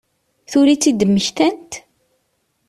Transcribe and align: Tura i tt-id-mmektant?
Tura 0.51 0.71
i 0.73 0.77
tt-id-mmektant? 0.77 1.71